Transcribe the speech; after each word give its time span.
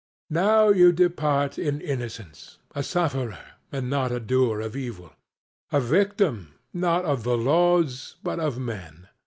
Now 0.31 0.69
you 0.69 0.91
depart 0.91 1.59
in 1.59 1.79
innocence, 1.79 2.57
a 2.73 2.81
sufferer 2.81 3.37
and 3.71 3.87
not 3.87 4.11
a 4.11 4.19
doer 4.19 4.59
of 4.59 4.75
evil; 4.75 5.13
a 5.71 5.79
victim, 5.79 6.55
not 6.73 7.05
of 7.05 7.21
the 7.21 7.37
laws, 7.37 8.15
but 8.23 8.39
of 8.39 8.57
men. 8.57 9.09